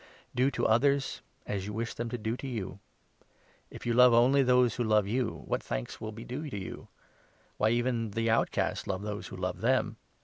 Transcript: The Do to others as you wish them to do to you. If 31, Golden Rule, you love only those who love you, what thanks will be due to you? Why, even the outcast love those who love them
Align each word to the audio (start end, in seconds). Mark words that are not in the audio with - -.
The 0.33 0.35
Do 0.37 0.49
to 0.53 0.65
others 0.65 1.21
as 1.45 1.67
you 1.67 1.73
wish 1.73 1.93
them 1.93 2.09
to 2.09 2.17
do 2.17 2.35
to 2.35 2.47
you. 2.47 2.79
If 3.69 3.83
31, 3.83 3.83
Golden 3.83 3.83
Rule, 3.85 3.87
you 3.87 3.93
love 3.93 4.13
only 4.15 4.41
those 4.41 4.75
who 4.77 4.83
love 4.83 5.05
you, 5.05 5.43
what 5.45 5.61
thanks 5.61 6.01
will 6.01 6.11
be 6.11 6.23
due 6.25 6.49
to 6.49 6.57
you? 6.57 6.87
Why, 7.57 7.69
even 7.69 8.09
the 8.09 8.27
outcast 8.27 8.87
love 8.87 9.03
those 9.03 9.27
who 9.27 9.35
love 9.37 9.61
them 9.61 9.97